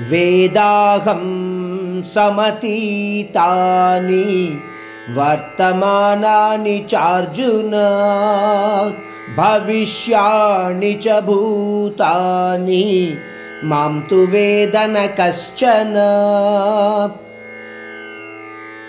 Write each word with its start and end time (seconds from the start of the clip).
వేదాహం 0.00 2.04
సమతీతాని 2.14 4.58
వర్తమానాని 5.14 6.86
చార్జున 6.94 7.72
భవిష్యాణి 9.36 10.98
చ 10.98 11.20
భూతాని 11.20 13.16
మాం 13.64 14.06
తు 14.10 14.14
వేదన 14.14 15.06
కశ్చన. 15.06 15.96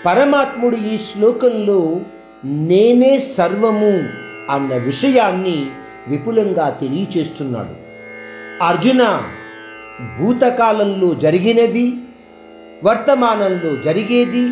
పరమాత్ముడు 0.06 0.76
ఈ 0.76 0.98
శ్లోకంలో 0.98 1.96
నేనే 2.44 3.18
సర్వము 3.18 4.02
అన్న 4.50 4.76
విషయాన్ని 4.76 5.66
విపులంగా 6.08 6.70
తెలియచేస్తున్నాడు. 6.70 7.88
అర్జున 8.62 9.22
భూతకాలంలో 10.00 11.14
జరిగినది 11.14 11.96
వర్తమానంలో 12.84 13.76
జరిగేది 13.82 14.50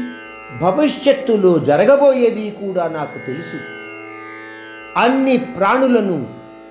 భవిష్యత్తులో 0.61 1.59
జరగబోయేది 1.59 2.51
కూడా 2.51 2.89
నాకు 2.89 3.27
తెలుసు. 3.27 3.57
అన్ని 4.97 5.37
ప్రాణులను 5.37 6.27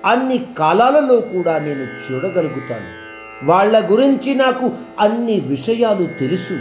అన్ని 0.06 0.46
కాలాలలో 0.58 1.20
కూడా 1.20 1.58
నేను 1.58 2.12
చూడగలుగుతాను. 2.12 3.06
వాళ్ళ 3.46 3.90
గురించి 3.90 4.34
నాకు 4.34 4.72
అన్ని 5.00 5.40
విషయాలు 5.40 6.06
తెలుసు. 6.06 6.60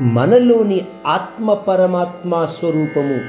మనలోని 0.00 0.86
ఆత్మ 1.06 1.54
పరమాత్మ 1.54 2.46
స్వరూపము 2.46 3.20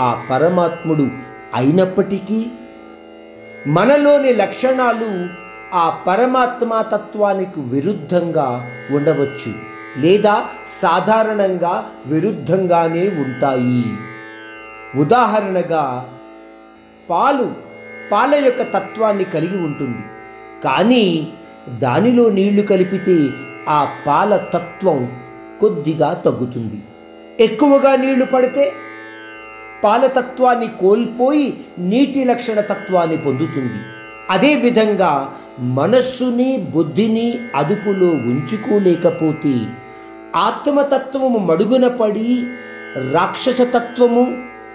ఆ 0.00 0.26
పరమాత్ముడు 0.30 1.08
అయినప్పటికీ 1.54 2.46
మనలోని 3.66 4.32
లక్షణాలు 4.32 5.41
ఆ 5.72 5.98
పరమాత్మ 6.06 6.80
తత్వానికి 6.80 7.60
విరుద్ధంగా 7.60 8.70
ఉండవచ్చు 8.90 9.54
లేదా 9.98 10.44
సాధారణంగా 10.66 11.90
విరుద్ధంగానే 12.06 13.08
ఉంటాయి. 13.08 13.84
ఉదాహరణగా 15.00 16.08
పాలు 17.10 17.52
పాల 18.12 18.34
యొక్క 18.34 18.62
తత్వాన్ని 18.62 19.24
కలిగి 19.24 19.64
ఉంటుంది. 19.64 20.04
కానీ 20.64 21.32
దానిలో 21.68 22.30
నీళ్ళు 22.30 22.62
కలిపితే 22.62 23.30
ఆ 23.68 23.88
పాల 24.06 24.36
తత్వం 24.36 25.16
కొద్దిగా 25.60 26.12
తగ్గుతుంది. 26.12 26.82
ఎక్కువగా 27.44 27.96
నీళ్ళు 27.96 28.24
పడితే 28.24 28.72
పాలతత్వాన్ని 29.84 30.66
కోల్పోయి 30.66 31.64
నీటి 31.78 32.24
లక్షణ 32.24 32.60
తత్వాన్ని 32.60 33.16
పొందుతుంది. 33.16 34.01
అదేవిధంగా 34.32 35.32
మనస్సుని 35.60 36.56
బుద్ధిని 36.56 37.40
అదుపులో 37.54 38.06
ఉంచుకోలేకపోతే 38.06 39.54
ఆత్మతత్వము 40.36 41.38
మడుగున 41.38 41.88
పడి 41.88 42.46
రాక్షసతత్వము 43.12 44.24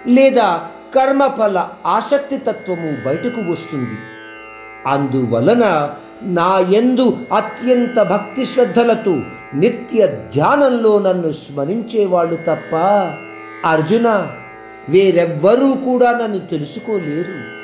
లేదా 0.06 0.68
కర్మఫల 0.94 1.68
ఆసక్తి 1.86 2.36
తత్వము 2.36 3.04
బయటకు 3.06 3.40
వస్తుంది. 3.52 3.98
అందువలన 4.86 5.94
నా 6.22 6.58
ఎందు 6.58 7.18
అత్యంత 7.32 8.02
భక్తి 8.02 8.44
శ్రద్ధలతో 8.44 9.14
నిత్య 9.54 10.06
ధ్యానంలో 10.06 10.98
నన్ను 10.98 11.32
స్మరించేవాళ్ళు 11.32 12.36
తప్ప 12.36 12.74
అర్జున 13.64 14.08
వేరెవ్వరూ 14.88 15.68
కూడా 15.84 16.18
నన్ను 16.18 16.38
తెలుసుకోలేరు. 16.38 17.57